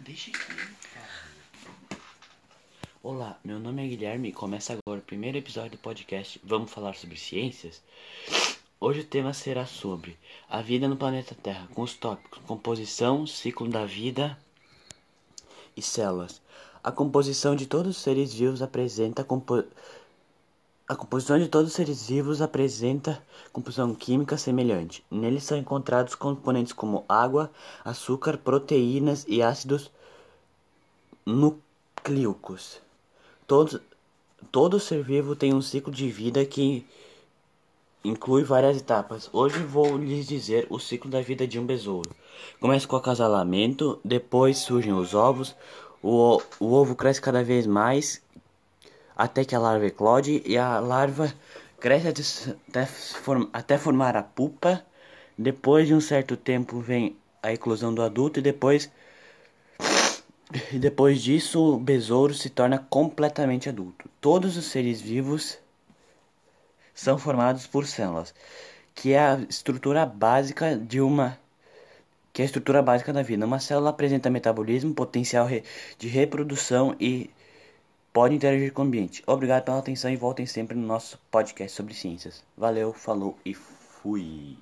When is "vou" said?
39.62-39.98